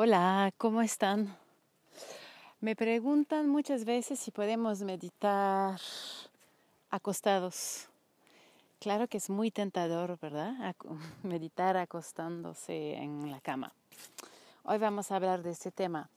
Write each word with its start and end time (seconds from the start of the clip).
Hola, 0.00 0.52
¿cómo 0.58 0.80
están? 0.80 1.36
Me 2.60 2.76
preguntan 2.76 3.48
muchas 3.48 3.84
veces 3.84 4.20
si 4.20 4.30
podemos 4.30 4.80
meditar 4.82 5.80
acostados. 6.88 7.88
Claro 8.78 9.08
que 9.08 9.16
es 9.16 9.28
muy 9.28 9.50
tentador, 9.50 10.16
¿verdad? 10.20 10.54
Meditar 11.24 11.76
acostándose 11.76 12.94
en 12.94 13.32
la 13.32 13.40
cama. 13.40 13.72
Hoy 14.62 14.78
vamos 14.78 15.10
a 15.10 15.16
hablar 15.16 15.42
de 15.42 15.50
este 15.50 15.72
tema. 15.72 16.08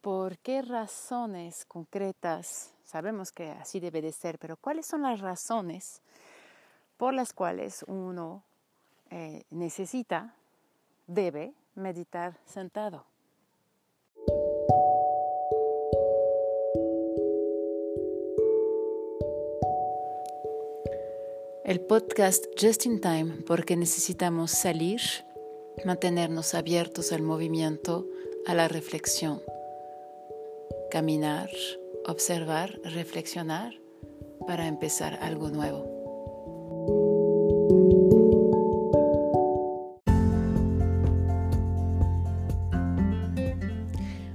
¿Por 0.00 0.36
qué 0.38 0.60
razones 0.60 1.64
concretas? 1.66 2.72
Sabemos 2.84 3.30
que 3.30 3.52
así 3.52 3.78
debe 3.78 4.02
de 4.02 4.10
ser, 4.10 4.36
pero 4.40 4.56
¿cuáles 4.56 4.86
son 4.86 5.02
las 5.02 5.20
razones 5.20 6.02
por 6.96 7.14
las 7.14 7.32
cuales 7.32 7.84
uno 7.86 8.42
eh, 9.10 9.44
necesita, 9.50 10.34
debe 11.06 11.54
meditar 11.76 12.36
sentado? 12.46 13.11
El 21.72 21.80
podcast 21.80 22.44
Just 22.60 22.84
in 22.84 23.00
Time 23.00 23.32
porque 23.46 23.78
necesitamos 23.78 24.50
salir, 24.50 25.00
mantenernos 25.86 26.52
abiertos 26.52 27.12
al 27.12 27.22
movimiento, 27.22 28.06
a 28.46 28.52
la 28.52 28.68
reflexión, 28.68 29.40
caminar, 30.90 31.48
observar, 32.06 32.78
reflexionar 32.84 33.72
para 34.46 34.66
empezar 34.66 35.18
algo 35.22 35.48
nuevo. 35.48 35.88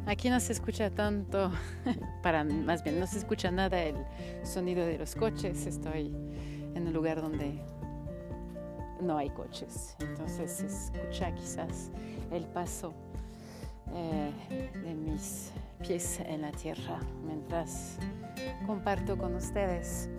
Aquí 0.08 0.32
no 0.32 0.40
se 0.40 0.54
escucha 0.54 0.90
tanto, 0.90 1.52
para 2.24 2.44
más 2.44 2.84
bien 2.84 3.00
no 3.00 3.06
se 3.06 3.20
escucha 3.20 3.52
nada 3.52 3.84
el 3.84 3.96
sonido 4.44 4.84
de 4.88 4.98
los 4.98 5.14
coches. 5.14 5.68
Estoy 5.68 6.16
en 6.78 6.88
un 6.88 6.94
lugar 6.94 7.22
donde 7.22 7.60
no 9.02 9.18
hay 9.18 9.30
coches. 9.30 9.96
Entonces 10.00 10.62
escucha 10.62 11.34
quizás 11.34 11.92
el 12.32 12.46
paso 12.46 12.94
eh, 13.94 14.32
de 14.84 14.94
mis 14.94 15.52
pies 15.80 16.20
en 16.20 16.42
la 16.42 16.52
tierra 16.52 17.00
mientras 17.26 17.98
comparto 18.66 19.18
con 19.18 19.36
ustedes. 19.36 20.10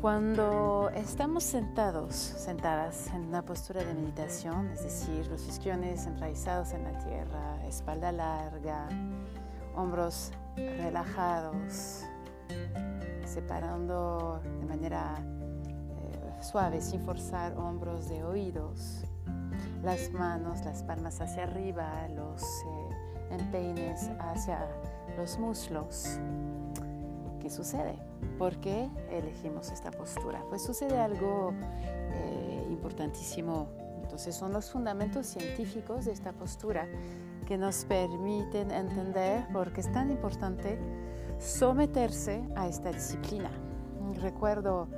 Cuando 0.00 0.90
estamos 0.94 1.42
sentados, 1.42 2.14
sentadas 2.14 3.08
en 3.08 3.22
una 3.22 3.44
postura 3.44 3.82
de 3.82 3.94
meditación, 3.94 4.68
es 4.68 4.84
decir, 4.84 5.26
los 5.26 5.48
isquiones 5.48 6.06
enraizados 6.06 6.72
en 6.72 6.84
la 6.84 6.96
tierra, 7.04 7.66
espalda 7.66 8.12
larga, 8.12 8.88
hombros 9.74 10.30
relajados, 10.56 12.04
separando 13.24 14.40
de 14.60 14.66
manera 14.66 15.14
eh, 15.18 16.42
suave, 16.42 16.80
sin 16.80 17.00
forzar 17.02 17.56
hombros 17.56 18.08
de 18.08 18.24
oídos, 18.24 19.04
las 19.82 20.10
manos, 20.12 20.64
las 20.64 20.82
palmas 20.82 21.20
hacia 21.20 21.44
arriba, 21.44 22.08
los 22.08 22.42
eh, 22.42 23.34
empeines 23.38 24.10
hacia 24.18 24.66
los 25.16 25.38
muslos. 25.38 26.18
¿Qué 27.40 27.50
sucede? 27.50 27.98
¿Por 28.38 28.56
qué 28.60 28.90
elegimos 29.10 29.70
esta 29.70 29.90
postura? 29.90 30.42
Pues 30.48 30.62
sucede 30.62 30.98
algo 30.98 31.52
eh, 32.12 32.66
importantísimo. 32.70 33.68
Entonces 34.02 34.34
son 34.34 34.52
los 34.52 34.70
fundamentos 34.70 35.26
científicos 35.26 36.06
de 36.06 36.12
esta 36.12 36.32
postura 36.32 36.88
que 37.46 37.56
nos 37.56 37.84
permiten 37.84 38.70
entender 38.70 39.46
por 39.52 39.72
qué 39.72 39.80
es 39.80 39.92
tan 39.92 40.10
importante 40.10 40.78
someterse 41.38 42.42
a 42.56 42.66
esta 42.66 42.90
disciplina. 42.90 43.50
Recuerdo 44.20 44.88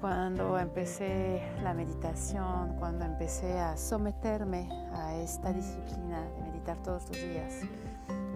cuando 0.00 0.58
empecé 0.58 1.42
la 1.62 1.74
meditación, 1.74 2.76
cuando 2.78 3.04
empecé 3.04 3.58
a 3.58 3.76
someterme 3.76 4.68
a 4.92 5.16
esta 5.16 5.52
disciplina 5.52 6.22
de 6.22 6.42
meditar 6.42 6.82
todos 6.82 7.08
los 7.08 7.20
días, 7.20 7.54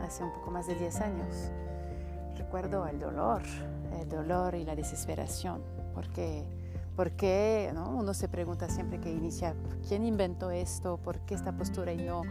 hace 0.03 0.25
un 0.25 0.33
poco 0.33 0.51
más 0.51 0.67
de 0.67 0.75
10 0.75 1.01
años, 1.01 1.51
recuerdo 2.37 2.87
el 2.87 2.99
dolor, 2.99 3.43
el 4.01 4.09
dolor 4.09 4.55
y 4.55 4.65
la 4.65 4.75
desesperación, 4.75 5.63
porque, 5.95 6.45
porque 6.97 7.71
¿no? 7.75 7.91
uno 7.91 8.15
se 8.15 8.29
pregunta 8.29 8.69
siempre 8.69 8.99
que 9.01 9.11
inicia, 9.11 9.55
¿quién 9.87 10.05
inventó 10.05 10.51
esto? 10.51 10.97
¿Por 10.97 11.21
qué 11.21 11.35
esta 11.35 11.53
postura 11.53 11.93
y 11.93 11.99
no? 11.99 12.23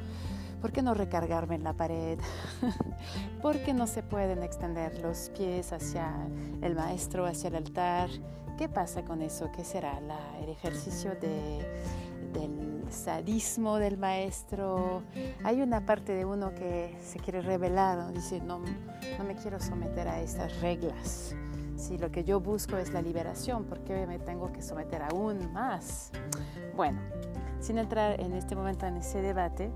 ¿Por 0.62 0.72
qué 0.74 0.81
no 0.81 0.94
recargarme 0.94 1.56
en 1.56 1.64
la 1.64 1.74
pared? 1.74 2.20
¿Por 3.42 3.59
qué 3.64 3.74
no 3.74 3.88
se 3.88 4.03
pueden 4.03 4.44
extender 4.44 5.00
los 5.00 5.31
pies 5.38 5.72
hacia 5.72 6.14
el 6.62 6.75
maestro, 6.75 7.25
hacia 7.25 7.47
el 7.47 7.56
altar? 7.56 8.09
¿Qué 8.58 8.68
pasa 8.68 9.03
con 9.06 9.22
eso? 9.22 9.50
¿Qué 9.56 9.64
será 9.64 10.00
el 10.42 10.50
ejercicio 10.50 11.12
del 11.16 12.84
sadismo 12.90 13.78
del 13.78 13.98
maestro? 13.98 15.03
Hay 15.46 15.62
una 15.62 15.86
parte 15.86 16.14
de 16.14 16.25
uno 16.25 16.53
que 16.53 16.98
se 17.02 17.19
quiere 17.19 17.42
revelar, 17.42 18.12
dice, 18.12 18.42
no, 18.42 18.59
no 18.59 19.24
me 19.24 19.36
quiero 19.36 19.62
someter 19.62 20.09
a 20.09 20.19
estas 20.19 20.59
reglas. 20.59 21.36
Si 21.78 21.98
lo 21.98 22.12
que 22.12 22.25
yo 22.25 22.42
busco 22.42 22.75
es 22.75 22.92
la 22.92 23.02
liberación, 23.02 23.64
¿por 23.64 23.80
qué 23.86 24.06
me 24.06 24.19
tengo 24.19 24.52
que 24.52 24.62
someter 24.62 25.03
aún 25.03 25.53
más? 25.53 26.12
Bueno, 26.75 27.00
sin 27.62 27.78
entrar 27.78 28.19
en 28.19 28.34
este 28.34 28.58
momento 28.58 28.86
en 28.86 28.98
ese 28.98 29.22
debate, 29.22 29.72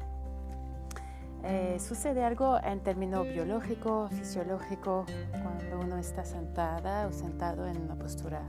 eh, 1.44 1.78
sucede 1.80 2.24
algo 2.24 2.58
en 2.64 2.80
término 2.80 3.24
biológico, 3.24 4.08
fisiológico, 4.10 5.06
cuando 5.32 5.80
uno 5.86 5.98
está 5.98 6.24
sentada 6.24 7.08
o 7.08 7.12
sentado 7.12 7.68
en 7.68 7.82
una 7.82 7.96
postura 7.96 8.42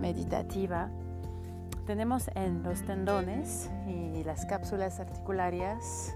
meditativa. 0.00 0.90
Tenemos 1.86 2.28
en 2.34 2.62
los 2.62 2.82
tendones 2.82 3.70
y 3.86 4.24
las 4.24 4.46
cápsulas 4.46 5.00
articularias 5.00 6.14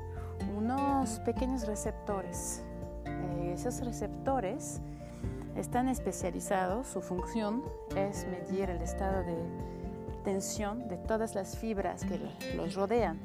unos 0.57 1.21
pequeños 1.21 1.67
receptores. 1.67 2.63
Eh, 3.05 3.53
esos 3.55 3.81
receptores 3.85 4.81
están 5.57 5.89
especializados, 5.89 6.87
su 6.87 7.01
función 7.01 7.63
es 7.97 8.27
medir 8.27 8.71
el 8.71 8.83
estado 8.83 9.23
de 9.23 9.37
tensión 10.25 10.89
de 10.89 10.97
todas 10.97 11.35
las 11.35 11.57
fibras 11.57 12.05
que 12.05 12.21
los 12.57 12.75
rodean 12.75 13.19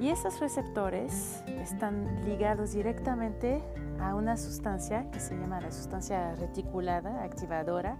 y 0.00 0.10
esos 0.10 0.40
receptores 0.40 1.42
están 1.46 2.24
ligados 2.24 2.72
directamente 2.72 3.62
a 4.00 4.14
una 4.14 4.36
sustancia 4.36 5.10
que 5.10 5.20
se 5.20 5.36
llama 5.36 5.60
la 5.60 5.70
sustancia 5.70 6.34
reticulada 6.34 7.22
activadora 7.22 7.96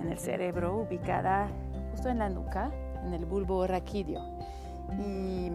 en 0.00 0.08
el 0.10 0.18
cerebro, 0.18 0.76
ubicada 0.76 1.48
justo 1.92 2.08
en 2.08 2.18
la 2.18 2.28
nuca, 2.28 2.70
en 3.04 3.14
el 3.14 3.24
bulbo 3.24 3.66
raquídeo 3.66 4.22
y 4.98 5.50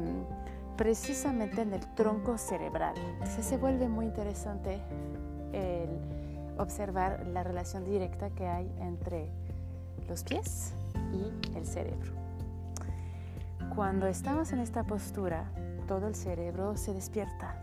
precisamente 0.78 1.62
en 1.62 1.74
el 1.74 1.86
tronco 1.96 2.38
cerebral. 2.38 2.96
Se 3.26 3.58
vuelve 3.58 3.88
muy 3.88 4.06
interesante 4.06 4.80
el 5.54 5.90
observar 6.58 7.26
la 7.28 7.44
relación 7.44 7.86
directa 7.86 8.30
que 8.32 8.48
hay 8.48 8.72
entre 8.80 9.30
los 10.08 10.24
pies 10.24 10.74
y 11.14 11.58
el 11.58 11.66
cerebro. 11.66 12.23
Cuando 13.76 14.06
estamos 14.06 14.54
en 14.54 14.60
esta 14.60 14.84
postura, 14.84 15.46
todo 15.88 16.08
el 16.08 16.14
cerebro 16.14 16.78
se 16.78 16.94
despierta. 16.94 17.56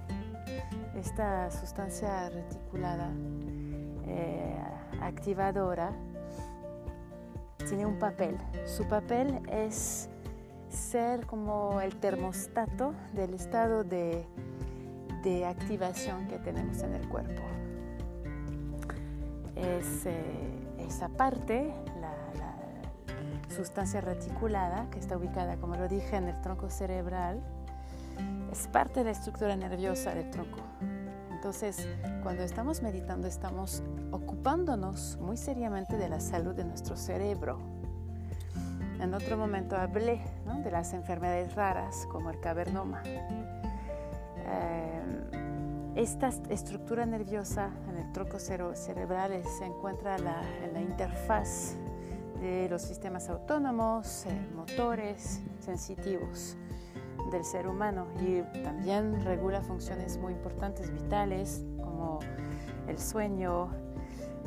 Esta 0.96 1.48
sustancia 1.52 2.28
reticulada 2.30 3.12
eh, 4.08 4.58
activadora 5.02 5.92
tiene 7.68 7.86
un 7.86 7.96
papel. 8.00 8.36
Su 8.66 8.88
papel 8.88 9.40
es 9.48 10.08
ser 10.68 11.26
como 11.26 11.80
el 11.80 11.94
termostato 11.94 12.92
del 13.12 13.34
estado 13.34 13.84
de, 13.84 14.26
activación 15.46 16.26
que 16.26 16.40
tenemos 16.40 16.82
en 16.82 16.94
el 16.94 17.08
cuerpo. 17.08 17.42
Es, 19.54 20.06
eh, 20.06 20.50
esa 20.78 21.08
parte, 21.08 21.72
sustancia 23.50 24.00
reticulada, 24.00 24.88
que 24.90 24.98
está 24.98 25.16
ubicada, 25.16 25.56
como 25.56 25.76
lo 25.76 25.88
dije, 25.88 26.16
en 26.16 26.28
el 26.28 26.40
tronco 26.40 26.70
cerebral, 26.70 27.40
es 28.52 28.66
parte 28.68 29.00
de 29.00 29.04
la 29.04 29.10
estructura 29.10 29.56
nerviosa 29.56 30.14
del 30.14 30.30
tronco. 30.30 30.58
Entonces, 31.30 31.88
cuando 32.22 32.42
estamos 32.42 32.82
meditando, 32.82 33.26
estamos 33.26 33.82
ocupándonos 34.10 35.18
muy 35.20 35.36
seriamente 35.36 35.96
de 35.96 36.08
la 36.08 36.20
salud 36.20 36.54
de 36.54 36.64
nuestro 36.64 36.96
cerebro. 36.96 37.58
En 39.00 39.14
otro 39.14 39.38
momento 39.38 39.76
hablé 39.76 40.20
de 40.62 40.70
las 40.70 40.92
enfermedades 40.92 41.54
raras 41.54 42.06
como 42.12 42.30
el 42.30 42.40
cavernoma. 42.40 43.02
Eh, 43.06 45.02
esta 45.96 46.28
estructura 46.50 47.06
nerviosa 47.06 47.70
en 47.88 47.96
el 47.96 48.12
tronco 48.12 48.38
cerebral 48.38 49.42
se 49.58 49.64
encuentra 49.64 50.16
en 50.16 50.74
la 50.74 50.80
interfaz 50.80 51.76
de 52.40 52.68
los 52.68 52.82
sistemas 52.82 53.28
autónomos, 53.28 54.26
eh, 54.26 54.48
motores, 54.54 55.40
sensitivos. 55.60 56.56
del 57.30 57.44
ser 57.44 57.68
humano 57.68 58.06
y 58.18 58.42
también 58.64 59.22
regula 59.24 59.60
funciones 59.60 60.18
muy 60.18 60.32
importantes, 60.32 60.90
vitales, 60.90 61.64
como 61.76 62.18
el 62.88 62.98
sueño, 62.98 63.68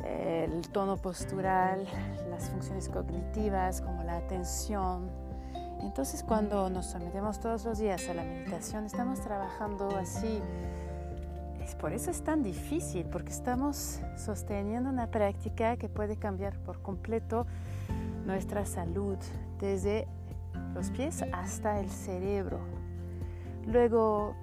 el 0.04 0.68
tono 0.68 0.96
postural, 0.98 1.86
las 2.28 2.50
funciones 2.50 2.90
cognitivas 2.90 3.80
como 3.80 4.02
la 4.02 4.16
atención. 4.16 5.08
Entonces 5.80 6.22
cuando 6.22 6.68
nos 6.68 6.86
sometemos 6.86 7.40
todos 7.40 7.64
los 7.64 7.78
días 7.78 8.06
a 8.08 8.14
la 8.14 8.24
meditación, 8.24 8.84
estamos 8.84 9.20
trabajando 9.20 9.88
así. 9.96 10.42
Por 11.80 11.92
eso 11.92 12.10
es 12.10 12.22
tan 12.22 12.42
difícil, 12.42 13.04
porque 13.06 13.30
estamos 13.30 14.00
sosteniendo 14.16 14.88
una 14.88 15.10
práctica 15.10 15.76
que 15.76 15.88
puede 15.88 16.16
cambiar 16.16 16.58
por 16.60 16.80
completo 16.80 17.46
nuestra 18.24 18.64
salud, 18.64 19.16
desde 19.60 20.06
los 20.74 20.90
pies 20.90 21.24
hasta 21.32 21.80
el 21.80 21.90
cerebro. 21.90 22.58
Luego, 23.66 24.34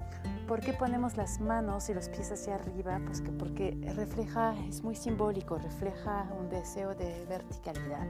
¿por 0.48 0.60
qué 0.60 0.72
ponemos 0.72 1.16
las 1.16 1.40
manos 1.40 1.88
y 1.88 1.94
los 1.94 2.08
pies 2.08 2.32
hacia 2.32 2.56
arriba? 2.56 3.00
Pues 3.04 3.20
que 3.20 3.30
porque 3.30 3.76
refleja, 3.94 4.54
es 4.68 4.82
muy 4.82 4.94
simbólico, 4.94 5.58
refleja 5.58 6.26
un 6.38 6.48
deseo 6.48 6.94
de 6.94 7.24
verticalidad. 7.28 8.06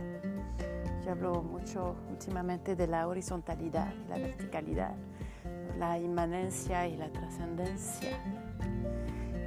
Yo 1.04 1.12
hablo 1.12 1.42
mucho 1.42 1.96
últimamente 2.10 2.76
de 2.76 2.86
la 2.86 3.08
horizontalidad 3.08 3.92
y 4.06 4.08
la 4.08 4.18
verticalidad, 4.18 4.94
la 5.78 5.98
inmanencia 5.98 6.86
y 6.86 6.96
la 6.96 7.10
trascendencia. 7.10 8.18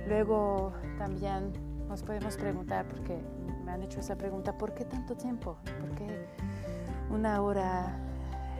Luego 0.07 0.73
también 0.97 1.53
nos 1.87 2.03
podemos 2.03 2.35
preguntar, 2.35 2.85
porque 2.87 3.17
me 3.63 3.71
han 3.71 3.81
hecho 3.81 3.99
esa 3.99 4.15
pregunta, 4.15 4.57
¿por 4.57 4.73
qué 4.73 4.85
tanto 4.85 5.15
tiempo? 5.15 5.57
¿Por 5.79 5.95
qué 5.95 6.14
una 7.15 7.41
hora 7.41 7.97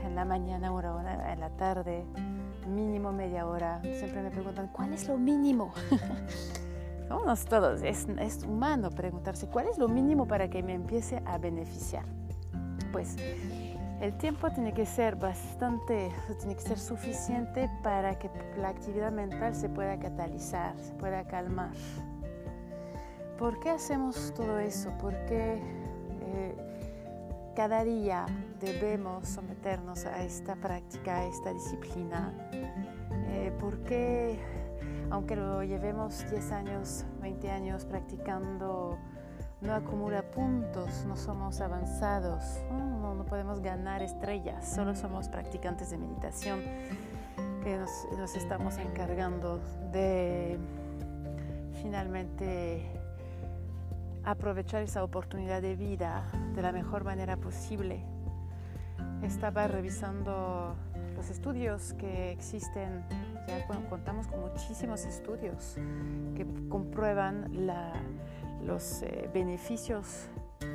en 0.06 0.16
la 0.16 0.24
mañana, 0.24 0.72
una 0.72 0.96
hora 0.96 1.34
en 1.34 1.40
la 1.42 1.50
tarde, 1.50 2.06
mínimo 2.68 3.12
media 3.12 3.46
hora? 3.46 3.82
Siempre 3.82 4.22
me 4.22 4.32
preguntan, 4.32 4.70
¿cuál 4.72 4.94
es 4.94 5.08
lo 5.08 5.18
mínimo? 5.18 5.74
Somos 7.10 7.46
todos, 7.46 7.82
es, 7.84 8.08
es 8.18 8.44
humano 8.44 8.90
preguntarse, 8.90 9.48
¿cuál 9.48 9.68
es 9.68 9.78
lo 9.78 9.90
mínimo 9.90 10.26
para 10.26 10.50
que 10.50 10.64
me 10.64 10.74
empiece 10.74 11.22
a 11.26 11.38
beneficiar? 11.38 12.06
Pues 12.92 13.18
el 14.02 14.18
tiempo 14.18 14.50
tiene 14.50 14.74
que 14.74 14.86
ser 14.86 15.18
bastante, 15.18 16.12
tiene 16.40 16.56
que 16.56 16.62
ser 16.62 16.80
suficiente 16.80 17.70
para 17.84 18.18
que 18.18 18.32
la 18.58 18.70
actividad 18.70 19.12
mental 19.12 19.54
se 19.54 19.68
pueda 19.68 20.00
catalizar, 20.00 20.74
se 20.80 20.94
pueda 20.94 21.26
calmar. 21.26 21.72
¿Por 23.38 23.60
qué 23.60 23.72
hacemos 23.72 24.34
todo 24.34 24.60
eso? 24.60 24.92
¿Por 24.98 25.14
qué 25.26 25.62
eh, 26.22 26.65
cada 27.56 27.86
día 27.86 28.26
debemos 28.60 29.30
someternos 29.30 30.06
a 30.06 30.24
esta 30.24 30.56
práctica, 30.56 31.20
a 31.20 31.26
esta 31.26 31.54
disciplina? 31.54 32.34
Eh, 33.30 33.52
¿Por 33.60 33.80
qué, 33.84 34.38
aunque 35.10 35.38
lo 35.38 35.64
llevemos 35.64 36.30
10 36.30 36.52
años, 36.52 37.06
20 37.22 37.50
años 37.50 37.86
practicando, 37.86 38.98
no 39.62 39.74
acumula 39.74 40.30
puntos, 40.32 41.06
no 41.06 41.16
somos 41.16 41.62
avanzados, 41.62 42.44
no, 42.70 43.26
podemos 43.26 43.62
ganar 43.62 44.04
estrellas, 44.04 44.68
solo 44.76 44.94
somos 44.94 45.30
practicantes 45.30 45.90
de 45.90 45.98
meditación 45.98 46.60
que 47.64 47.78
nos 48.18 48.36
estamos 48.36 48.78
encargando 48.78 49.60
de 49.92 50.60
finalmente 51.82 53.05
aprovechar 54.26 54.82
esa 54.82 55.04
oportunidad 55.04 55.62
de 55.62 55.76
vida 55.76 56.26
de 56.56 56.62
la 56.62 56.72
mejor 56.72 57.04
manera 57.04 57.38
posible. 57.38 58.04
Estaba 59.22 59.68
revisando 59.68 60.76
los 61.16 61.30
estudios 61.30 61.94
que 61.94 62.32
existen, 62.32 63.06
ya 63.48 63.66
contamos 63.90 64.28
con 64.28 64.42
muchísimos 64.42 65.06
estudios 65.06 65.78
que 66.36 66.46
comprueban 66.70 67.68
los 68.64 69.04
eh, 69.04 69.30
beneficios 69.34 70.28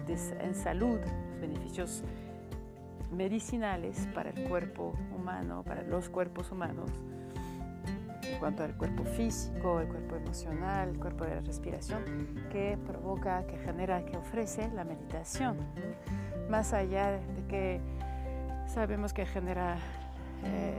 en 0.07 0.55
salud, 0.55 0.99
los 1.01 1.41
beneficios 1.41 2.03
medicinales 3.13 4.09
para 4.15 4.31
el 4.31 4.49
cuerpo 4.49 4.95
humano, 5.15 5.65
para 5.65 5.83
los 5.83 6.09
cuerpos 6.09 6.53
humanos 6.53 6.91
cuanto 8.41 8.65
al 8.65 8.75
cuerpo 8.75 9.05
físico, 9.05 9.81
el 9.81 9.89
cuerpo 9.89 10.17
emocional, 10.17 10.89
el 10.89 10.99
cuerpo 10.99 11.25
de 11.25 11.37
la 11.37 11.41
respiración, 11.43 12.03
que 12.51 12.79
provoca, 12.87 13.47
que 13.47 13.59
genera, 13.59 14.05
que 14.07 14.17
ofrece 14.17 14.69
la 14.71 14.83
meditación. 14.83 15.59
Más 16.49 16.73
allá 16.73 17.13
de 17.13 17.47
que 17.49 17.81
sabemos 18.67 19.13
que 19.13 19.27
genera 19.27 19.77
eh, 20.45 20.75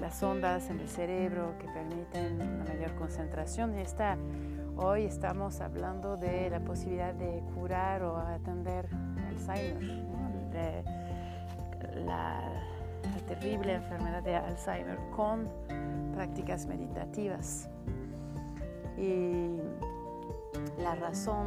las 0.00 0.22
ondas 0.22 0.68
en 0.70 0.80
el 0.80 0.88
cerebro 0.88 1.54
que 1.58 1.68
permiten 1.68 2.42
una 2.42 2.64
mayor 2.64 2.94
concentración, 2.96 3.78
y 3.78 3.82
está, 3.82 4.18
hoy 4.76 5.04
estamos 5.04 5.60
hablando 5.60 6.16
de 6.16 6.50
la 6.50 6.60
posibilidad 6.60 7.14
de 7.14 7.42
curar 7.54 8.02
o 8.02 8.16
atender 8.16 8.88
Alzheimer, 9.28 10.04
la, 10.52 10.82
la 11.94 12.69
terrible 13.30 13.74
enfermedad 13.74 14.24
de 14.24 14.34
Alzheimer 14.34 14.98
con 15.14 15.48
prácticas 16.14 16.66
meditativas. 16.66 17.68
Y 18.98 19.56
la 20.82 20.96
razón 20.96 21.46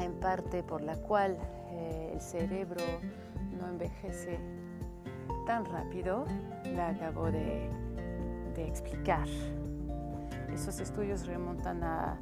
en 0.00 0.14
parte 0.14 0.62
por 0.62 0.80
la 0.80 0.96
cual 0.96 1.36
eh, 1.72 2.12
el 2.14 2.20
cerebro 2.22 2.82
no 3.58 3.68
envejece 3.68 4.38
tan 5.46 5.66
rápido 5.66 6.24
la 6.74 6.88
acabo 6.88 7.30
de, 7.30 7.70
explicar. 8.56 9.28
Esos 10.52 10.80
estudios 10.80 11.26
remontan 11.26 11.84
a, 11.84 12.16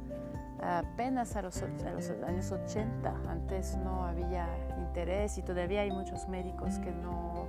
apenas 0.61 1.35
a 1.37 1.41
los, 1.41 1.63
a 1.63 1.91
los, 1.91 2.09
años 2.27 2.51
80. 2.51 3.15
Antes 3.29 3.77
no 3.77 4.05
había 4.05 4.47
interés 4.77 5.37
y 5.37 5.41
todavía 5.41 5.81
hay 5.81 5.91
muchos 5.91 6.27
médicos 6.27 6.79
que 6.79 6.91
no 6.91 7.47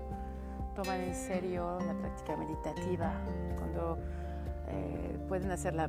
toman 0.74 1.00
en 1.00 1.14
serio 1.14 1.78
la 1.86 1.94
práctica 1.94 2.36
meditativa, 2.36 3.12
cuando 3.56 3.98
eh, 4.68 5.18
pueden 5.28 5.50
hacer 5.50 5.74
la, 5.74 5.88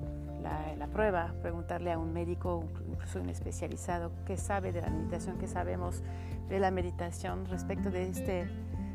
la, 0.78 0.88
prueba, 0.88 1.34
preguntarle 1.42 1.92
a 1.92 1.98
un 1.98 2.14
médico, 2.14 2.64
incluso 2.88 3.20
un 3.20 3.30
especializado, 3.30 4.12
qué 4.26 4.38
sabe 4.38 4.72
de 4.72 4.82
la 4.82 4.90
meditación, 4.90 5.38
qué 5.38 5.48
sabemos 5.48 6.04
de 6.48 6.60
la 6.60 6.72
meditación 6.72 7.46
respecto 7.48 7.90
de 7.90 8.10
este, 8.10 8.48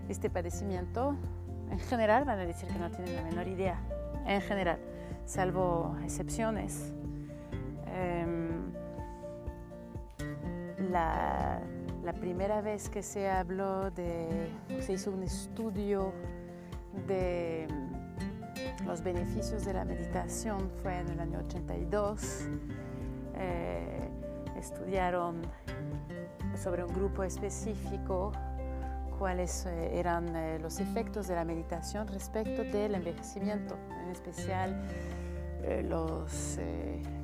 este 0.09 0.31
padecimiento, 0.31 1.17
en 1.71 1.79
general 1.81 2.25
van 2.25 2.39
a 2.39 2.45
decir 2.45 2.69
que 2.69 2.79
no 2.79 2.91
tienen 2.91 3.17
la 3.17 3.23
menor 3.23 3.49
idea, 3.49 3.81
en 4.27 4.41
general, 4.41 4.79
salvo 5.27 5.97
excepciones. 6.05 6.93
Em, 7.87 8.73
la, 10.91 11.61
la 12.05 12.13
primera 12.15 12.61
vez 12.61 12.89
que 12.89 13.03
se 13.03 13.29
habló 13.29 13.91
de, 13.91 14.51
se 14.81 14.95
hizo 14.95 15.11
un 15.11 15.23
estudio 15.23 16.13
de 17.07 17.69
mm, 17.69 18.87
los 18.87 19.03
beneficios 19.03 19.65
de 19.65 19.75
la 19.75 19.85
meditación 19.85 20.71
fue 20.83 20.99
en 20.99 21.09
el 21.09 21.21
año 21.21 21.41
82. 21.41 22.49
Eh, 23.37 24.09
estudiaron 24.59 25.43
sobre 26.63 26.85
un 26.85 26.93
grupo 26.93 27.23
específico 27.23 28.33
cuáles 29.19 29.67
eh, 29.67 29.99
eran 29.99 30.35
eh, 30.35 30.59
los 30.59 30.81
efectos 30.81 31.29
de 31.29 31.35
la 31.35 31.45
meditación 31.45 32.09
respecto 32.09 32.65
del 32.65 32.95
envejecimiento, 32.95 33.77
en 34.03 34.11
especial 34.11 34.89
los 35.85 36.59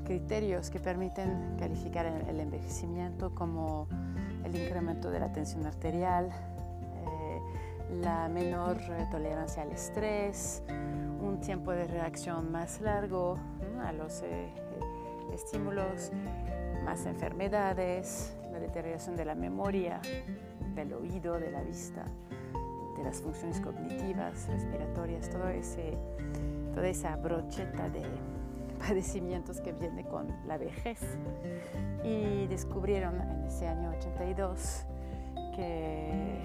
criterios 0.05 0.69
que 0.69 0.79
permiten 0.79 1.57
calificar 1.59 2.05
el 2.05 2.39
envejecimiento 2.39 3.35
como 3.35 3.89
el 4.47 4.57
incremento 4.57 5.11
de 5.11 5.19
la 5.21 5.33
tensión 5.33 5.67
arterial, 5.67 6.31
eh, 6.31 7.41
la 8.01 8.29
menor 8.29 8.79
tolerancia 9.11 9.63
al 9.63 9.73
estrés, 9.73 10.63
un 11.21 11.41
tiempo 11.41 11.73
de 11.73 11.87
reacción 11.87 12.53
más 12.53 12.81
largo 12.81 13.39
a 13.85 13.93
los 13.93 14.23
eh, 14.23 14.53
estímulos, 15.33 16.13
más 16.85 17.05
enfermedades, 17.07 18.37
la 18.53 18.61
deterioración 18.61 19.17
de 19.17 19.25
la 19.25 19.35
memoria, 19.35 20.01
del 20.75 20.93
oído, 20.93 21.39
de 21.41 21.51
la 21.51 21.63
vista, 21.63 22.05
de 22.97 23.03
las 23.03 23.21
funciones 23.21 23.61
cognitivas, 23.61 24.47
respiratorias, 24.49 25.29
todo 25.29 25.49
ese, 25.49 25.99
toda 26.73 26.87
esa 26.87 27.17
brocheta 27.17 27.89
de 27.89 28.05
padecimientos 28.87 29.61
que 29.61 29.73
viene 29.73 30.05
con 30.05 30.29
la 30.47 30.59
vejez. 30.59 31.01
Y 32.05 32.47
descubrieron 32.47 33.21
en 33.21 33.45
ese 33.45 33.67
año 33.67 33.91
82 33.91 34.85
que 35.55 36.39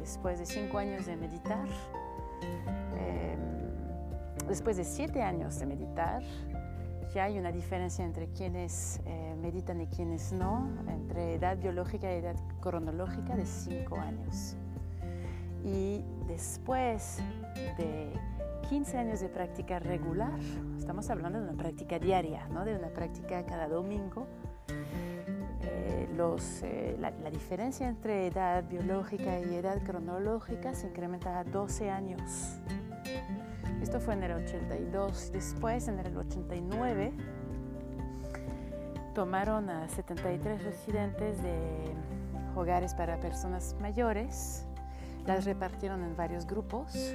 después 0.00 0.38
de 0.38 0.46
cinco 0.46 0.78
años 0.78 1.06
de 1.06 1.16
meditar, 1.16 1.66
em, 2.98 4.46
después 4.46 4.76
de 4.76 4.84
siete 4.84 5.22
años 5.22 5.58
de 5.58 5.66
meditar, 5.66 6.22
ya 7.14 7.24
hay 7.24 7.38
una 7.38 7.52
diferencia 7.52 8.04
entre 8.04 8.28
quienes 8.28 9.00
eh, 9.06 9.34
meditan 9.40 9.80
y 9.80 9.86
quienes 9.86 10.32
no, 10.32 10.68
entre 10.88 11.34
edad 11.34 11.56
biológica 11.56 12.12
y 12.12 12.16
edad 12.16 12.36
cronológica 12.60 13.34
de 13.36 13.46
cinco 13.46 13.96
años. 13.96 14.56
Y 15.64 16.04
después 16.28 17.18
de 17.78 18.12
15 18.68 18.98
años 18.98 19.20
de 19.20 19.28
práctica 19.28 19.78
regular, 19.78 20.38
estamos 20.76 21.08
hablando 21.10 21.38
de 21.38 21.44
una 21.48 21.56
práctica 21.56 22.00
diaria, 22.00 22.48
¿no? 22.48 22.64
de 22.64 22.74
una 22.74 22.88
práctica 22.88 23.46
cada 23.46 23.68
domingo, 23.68 24.26
eh, 25.62 26.08
los, 26.16 26.62
eh, 26.62 26.96
la, 26.98 27.10
la, 27.10 27.30
diferencia 27.30 27.88
entre 27.88 28.26
edad 28.26 28.64
biológica 28.68 29.38
y 29.38 29.54
edad 29.54 29.80
cronológica 29.84 30.74
se 30.74 30.88
incrementa 30.88 31.38
a 31.38 31.44
12 31.44 31.90
años. 31.90 32.58
Esto 33.80 34.00
fue 34.00 34.14
en 34.14 34.24
el 34.24 34.32
82. 34.32 35.30
Después, 35.32 35.86
en 35.86 36.00
el 36.00 36.16
89, 36.16 37.12
tomaron 39.14 39.70
a 39.70 39.88
73 39.88 40.64
residentes 40.64 41.40
de 41.42 41.94
hogares 42.56 42.94
para 42.94 43.20
personas 43.20 43.76
mayores, 43.80 44.66
las 45.24 45.44
repartieron 45.44 46.02
en 46.02 46.16
varios 46.16 46.46
grupos, 46.46 47.14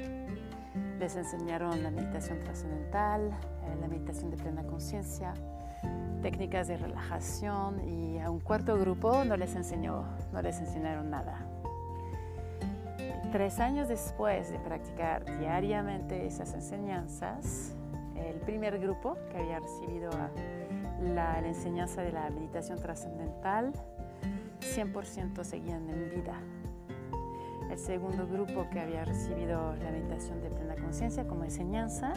les 1.01 1.15
enseñaron 1.15 1.81
la 1.81 1.89
meditación 1.89 2.39
trascendental, 2.39 3.31
eh, 3.31 3.75
la 3.81 3.87
meditación 3.87 4.29
de 4.29 4.37
plena 4.37 4.61
conciencia, 4.61 5.33
técnicas 6.21 6.67
de 6.67 6.77
relajación 6.77 7.81
y 7.89 8.19
a 8.19 8.29
un 8.29 8.39
cuarto 8.39 8.77
grupo 8.77 9.25
no 9.25 9.35
les 9.35 9.55
enseñó, 9.55 10.05
no 10.31 10.41
les 10.43 10.59
enseñaron 10.59 11.09
nada. 11.09 11.39
Tres 13.31 13.59
años 13.59 13.87
después 13.87 14.51
de 14.51 14.59
practicar 14.59 15.25
diariamente 15.39 16.27
esas 16.27 16.53
enseñanzas, 16.53 17.73
el 18.15 18.39
primer 18.41 18.77
grupo 18.77 19.17
que 19.31 19.39
había 19.39 19.59
recibido 19.59 20.11
la, 20.11 21.41
la 21.41 21.47
enseñanza 21.47 22.03
de 22.03 22.11
la 22.11 22.29
meditación 22.29 22.77
trascendental, 22.77 23.73
100% 24.59 25.43
seguían 25.43 25.89
en 25.89 26.11
vida. 26.11 26.39
El 27.71 27.79
segundo 27.79 28.27
grupo 28.27 28.69
que 28.69 28.79
había 28.79 29.03
recibido 29.05 29.75
la 29.77 29.89
meditación 29.91 30.41
de 30.41 30.51
plena 30.51 30.75
conciencia 30.75 31.25
como 31.25 31.45
enseñanza, 31.45 32.13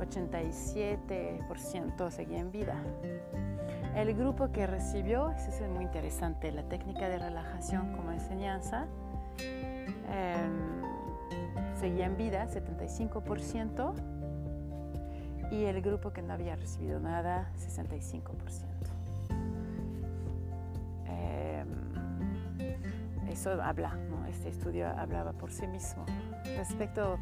87% 0.00 2.10
seguía 2.10 2.38
en 2.38 2.50
vida. 2.50 2.82
El 3.94 4.14
grupo 4.14 4.50
que 4.50 4.66
recibió, 4.66 5.30
eso 5.30 5.50
es 5.50 5.60
muy 5.70 5.84
interesante, 5.84 6.50
la 6.50 6.64
técnica 6.64 7.08
de 7.08 7.18
relajación 7.18 7.94
como 7.94 8.10
enseñanza, 8.10 8.88
Em, 10.12 11.80
seguía 11.80 12.06
en 12.06 12.16
vida, 12.16 12.46
75%, 12.48 13.94
y 15.50 15.64
el 15.64 15.82
grupo 15.82 16.12
que 16.12 16.22
no 16.22 16.32
había 16.32 16.56
recibido 16.56 17.00
nada, 17.00 17.50
65%. 17.56 18.90
Em, 21.06 21.68
eso 23.28 23.62
habla, 23.62 23.96
este 24.32 24.48
estudio 24.48 24.88
hablaba 24.88 25.32
por 25.32 25.52
sí 25.52 25.66
mismo. 25.66 26.04
Respecto 26.56 27.18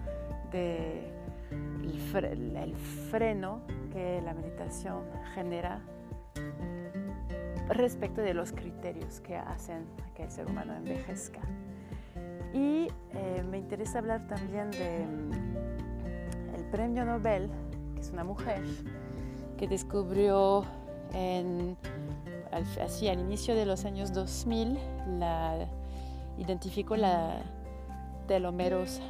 de 0.50 1.12
el 1.50 2.74
freno 3.10 3.60
que 3.92 4.20
la 4.22 4.34
meditación 4.34 5.02
genera 5.34 5.80
respecto 7.68 8.20
de 8.20 8.34
los 8.34 8.52
criterios 8.52 9.20
que 9.20 9.36
hacen 9.36 9.84
que 10.14 10.24
el 10.24 10.30
ser 10.30 10.46
humano 10.46 10.74
envejezca. 10.74 11.40
Y 12.52 12.88
eh, 13.12 13.44
me 13.48 13.58
interesa 13.58 13.98
hablar 13.98 14.26
también 14.26 14.70
del 14.72 15.06
mm, 15.06 16.70
premio 16.70 17.04
Nobel, 17.04 17.48
que 17.94 18.00
es 18.00 18.10
una 18.10 18.24
mujer 18.24 18.62
que 19.56 19.68
descubrió 19.68 20.64
en, 21.12 21.76
así 22.82 23.08
al 23.08 23.20
inicio 23.20 23.54
de 23.54 23.66
los 23.66 23.84
años 23.84 24.12
2000, 24.12 24.78
la, 25.18 25.68
identificó 26.40 26.96
la 26.96 27.42
telomerosa, 28.26 29.02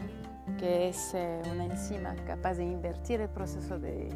que 0.58 0.88
es 0.88 1.14
eh, 1.14 1.40
una 1.50 1.64
enzima 1.64 2.14
capaz 2.26 2.54
de 2.54 2.64
invertir 2.64 3.20
el 3.20 3.28
proceso 3.28 3.78
de, 3.78 4.08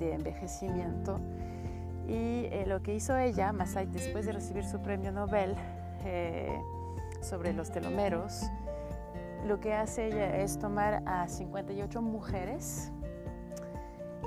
envejecimiento. 0.00 1.20
Y 2.08 2.46
eh, 2.50 2.64
lo 2.66 2.82
que 2.82 2.94
hizo 2.94 3.16
ella, 3.16 3.52
más 3.52 3.74
después 3.92 4.26
de 4.26 4.32
recibir 4.32 4.64
su 4.64 4.80
premio 4.80 5.12
Nobel, 5.12 5.54
sobre 7.20 7.52
los 7.52 7.70
telomeros, 7.70 8.42
lo 9.46 9.58
que 9.58 9.74
hace 9.74 10.06
ella 10.06 10.36
es 10.38 10.58
tomar 10.58 11.02
a 11.06 11.28
58 11.28 12.00
mujeres 12.00 12.92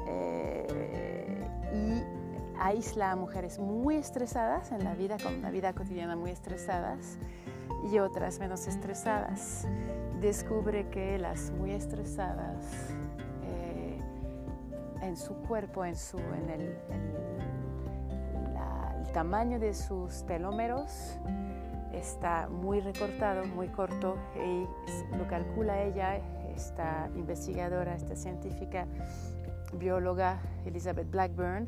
eh, 0.07 1.47
y 1.73 2.59
aísla 2.59 3.11
a 3.11 3.15
mujeres 3.15 3.59
muy 3.59 3.95
estresadas 3.95 4.71
en 4.71 4.83
la 4.83 4.93
vida, 4.93 5.17
con 5.21 5.35
una 5.35 5.51
vida 5.51 5.73
cotidiana 5.73 6.15
muy 6.15 6.31
estresadas 6.31 7.17
y 7.91 7.99
otras 7.99 8.39
menos 8.39 8.67
estresadas. 8.67 9.67
Descubre 10.19 10.89
que 10.89 11.17
las 11.17 11.51
muy 11.51 11.71
estresadas 11.71 12.65
eh, 13.43 13.99
en 15.01 15.17
su 15.17 15.35
cuerpo, 15.35 15.85
en, 15.85 15.95
su, 15.95 16.17
en 16.17 16.49
el, 16.49 16.61
el 19.01 19.11
tamaño 19.13 19.59
de 19.59 19.73
sus 19.73 20.25
telómeros, 20.25 21.17
está 21.93 22.47
muy 22.49 22.79
recortado, 22.81 23.45
muy 23.45 23.67
corto 23.69 24.17
y 24.35 24.67
lo 25.17 25.27
calcula 25.27 25.81
ella, 25.81 26.17
esta 26.55 27.09
investigadora, 27.15 27.95
esta 27.95 28.15
científica 28.15 28.87
bióloga 29.73 30.39
Elizabeth 30.65 31.09
Blackburn, 31.09 31.67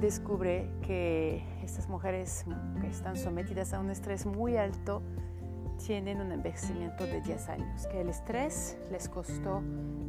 descubre 0.00 0.70
que 0.82 1.44
estas 1.62 1.88
mujeres 1.88 2.44
que 2.80 2.88
están 2.88 3.16
sometidas 3.16 3.72
a 3.72 3.80
un 3.80 3.90
estrés 3.90 4.26
muy 4.26 4.56
alto 4.56 5.02
tienen 5.84 6.20
un 6.20 6.32
envejecimiento 6.32 7.04
de 7.04 7.20
10 7.20 7.48
años, 7.48 7.86
que 7.88 8.00
el 8.00 8.08
estrés 8.08 8.78
les 8.90 9.08
costó 9.08 9.62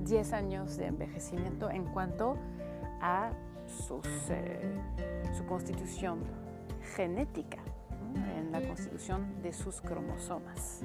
10 0.04 0.34
años 0.34 0.78
de 0.78 0.88
envejecimiento 0.88 1.70
en 1.70 1.86
cuanto 1.86 2.38
a 3.02 3.32
eh, 4.30 4.80
su 5.36 5.46
constitución 5.46 6.20
genética 6.96 7.58
en 8.38 8.52
la 8.52 8.62
constitución 8.62 9.42
de 9.42 9.52
sus 9.52 9.82
cromosomas. 9.82 10.82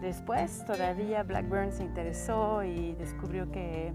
Después 0.00 0.64
todavía 0.64 1.24
Blackburn 1.24 1.72
se 1.72 1.82
interesó 1.82 2.62
y 2.62 2.94
descubrió 2.94 3.50
que 3.50 3.92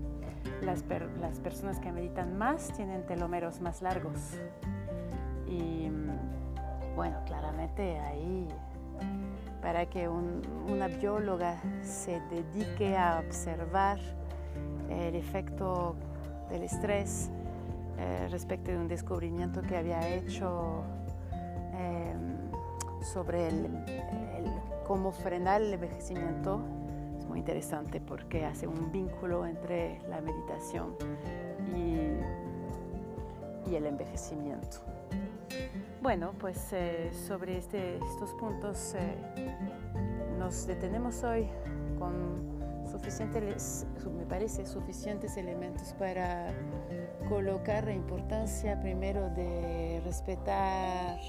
las, 0.63 0.83
las 1.19 1.39
personas 1.39 1.79
que 1.79 1.91
meditan 1.91 2.37
más 2.37 2.71
tienen 2.73 3.05
telómeros 3.05 3.61
más 3.61 3.81
largos. 3.81 4.37
Y 5.47 5.89
bueno, 6.95 7.17
claramente 7.25 7.99
ahí 7.99 8.47
para 9.61 9.85
que 9.85 10.09
una 10.09 10.87
bióloga 10.87 11.61
se 11.81 12.19
dedique 12.29 12.97
a 12.97 13.19
observar 13.19 13.99
el 14.89 15.15
efecto 15.15 15.95
del 16.49 16.63
estrés 16.63 17.29
eh, 17.97 18.27
respecto 18.29 18.71
de 18.71 18.77
un 18.77 18.87
descubrimiento 18.87 19.61
que 19.61 19.77
había 19.77 20.07
hecho 20.09 20.83
sobre 23.03 23.47
el, 23.49 23.69
cómo 24.87 25.11
frenar 25.11 25.61
el 25.61 25.73
envejecimiento 25.73 26.61
interesante 27.35 28.01
porque 28.01 28.45
hace 28.45 28.67
un 28.67 28.91
vínculo 28.91 29.45
entre 29.45 29.99
la 30.09 30.21
meditación 30.21 30.95
y, 31.75 32.43
el 33.73 33.87
envejecimiento. 33.87 34.77
Bueno, 35.99 36.33
pues 36.37 36.71
eh, 36.73 37.09
sobre 37.11 37.57
este, 37.57 37.97
estos 37.97 38.31
puntos 38.35 38.93
eh, 38.93 39.15
nos 40.37 40.67
detenemos 40.67 41.23
hoy 41.23 41.47
con 41.97 42.53
suficientes, 42.91 43.87
me 44.15 44.25
parece, 44.25 44.67
suficientes 44.67 45.37
elementos 45.37 45.93
para 45.93 46.53
colocar 47.29 47.85
la 47.85 47.93
importancia 47.93 48.79
primero 48.79 49.29
de 49.31 50.01
respetar 50.05 51.19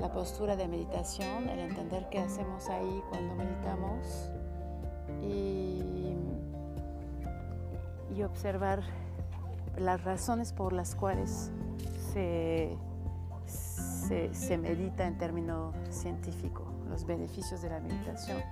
la 0.00 0.10
postura 0.12 0.56
de 0.56 0.68
meditación, 0.68 1.48
el 1.48 1.58
entender 1.58 2.08
qué 2.10 2.20
hacemos 2.20 2.68
ahí 2.68 3.02
cuando 3.10 3.34
meditamos 3.34 4.32
y, 5.22 6.14
observar 8.24 8.82
las 9.78 10.02
razones 10.02 10.52
por 10.52 10.72
las 10.72 10.96
cuales 10.96 11.52
se, 12.12 12.76
se, 14.32 14.58
medita 14.58 15.06
en 15.06 15.16
término 15.16 15.72
científico, 15.88 16.64
los 16.90 17.06
beneficios 17.06 17.62
de 17.62 17.70
la 17.70 17.78
meditación 17.78 18.42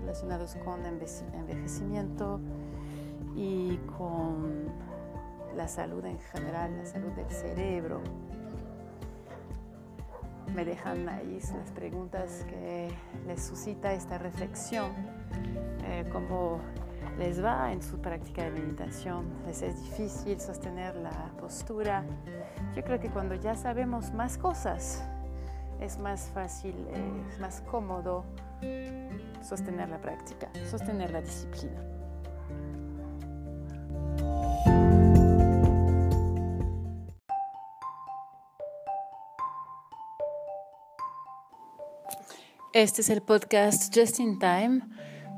relacionados 0.00 0.56
con 0.56 0.84
envejecimiento 0.84 2.40
y 3.36 3.76
con 3.96 4.64
la 5.56 5.68
salud 5.68 6.04
en 6.04 6.18
general, 6.18 6.76
la 6.76 6.84
salud 6.84 7.12
del 7.12 7.30
cerebro, 7.30 8.02
me 10.54 10.64
dejan 10.64 11.08
ahí 11.08 11.40
las 11.56 11.70
preguntas 11.72 12.44
que 12.48 12.88
les 13.26 13.42
suscita 13.42 13.92
esta 13.92 14.18
reflexión, 14.18 14.92
eh, 15.86 16.04
cómo 16.12 16.60
les 17.18 17.42
va 17.42 17.72
en 17.72 17.82
su 17.82 17.98
práctica 17.98 18.44
de 18.44 18.50
meditación, 18.50 19.26
les 19.46 19.62
es 19.62 19.80
difícil 19.82 20.40
sostener 20.40 20.96
la 20.96 21.30
postura. 21.38 22.04
Yo 22.74 22.82
creo 22.82 22.98
que 22.98 23.08
cuando 23.10 23.34
ya 23.34 23.54
sabemos 23.54 24.12
más 24.12 24.36
cosas, 24.36 25.02
es 25.80 25.98
más 25.98 26.30
fácil, 26.34 26.74
es 27.30 27.38
más 27.38 27.60
cómodo 27.70 28.24
sostener 29.42 29.88
la 29.88 30.00
práctica, 30.00 30.48
sostener 30.68 31.10
la 31.10 31.20
disciplina. 31.20 31.80
Este 42.72 43.02
es 43.02 43.10
el 43.10 43.22
podcast 43.22 43.96
Just 43.96 44.18
in 44.18 44.40
Time 44.40 44.80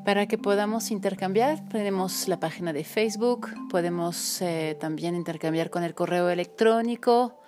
para 0.06 0.28
que 0.28 0.38
podamos 0.38 0.92
intercambiar. 0.92 1.68
Tenemos 1.68 2.28
la 2.28 2.38
página 2.38 2.72
de 2.72 2.84
Facebook, 2.84 3.48
podemos 3.68 4.40
eh, 4.40 4.76
también 4.78 5.16
intercambiar 5.16 5.68
con 5.68 5.82
el 5.82 5.94
correo 5.94 6.30
electrónico 6.30 7.40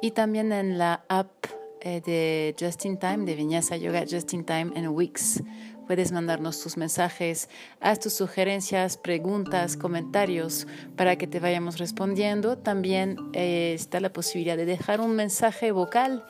y 0.00 0.12
también 0.12 0.52
en 0.52 0.78
la 0.78 1.04
app 1.08 1.32
eh, 1.80 2.00
de 2.06 2.54
Just 2.58 2.84
in 2.84 2.98
Time, 2.98 3.24
de 3.24 3.34
Viñasa 3.34 3.76
Yoga 3.76 4.04
Just 4.08 4.32
in 4.32 4.44
Time 4.44 4.70
en 4.76 4.86
Wix. 4.86 5.42
Puedes 5.88 6.12
mandarnos 6.12 6.62
tus 6.62 6.76
mensajes, 6.76 7.50
haz 7.80 7.98
tus 7.98 8.12
sugerencias, 8.12 8.96
preguntas, 8.96 9.76
comentarios 9.76 10.68
para 10.96 11.16
que 11.16 11.26
te 11.26 11.40
vayamos 11.40 11.78
respondiendo. 11.78 12.56
También 12.56 13.16
eh, 13.32 13.72
está 13.74 13.98
la 13.98 14.12
posibilidad 14.12 14.56
de 14.56 14.66
dejar 14.66 15.00
un 15.00 15.16
mensaje 15.16 15.72
vocal 15.72 16.24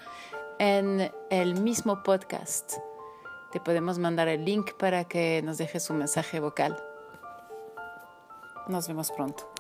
en 0.59 1.11
el 1.29 1.61
mismo 1.61 2.03
podcast. 2.03 2.73
Te 3.55 3.61
podemos 3.61 4.01
mandar 4.01 4.27
el 4.27 4.45
link 4.45 4.73
para 4.73 5.05
que 5.05 5.41
nos 5.45 5.59
dejes 5.59 5.89
un 5.89 5.99
mensaje 5.99 6.41
vocal. 6.41 6.77
Nos 8.67 8.89
vemos 8.89 9.13
pronto. 9.13 9.54